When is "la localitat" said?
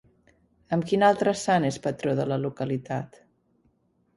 2.33-3.21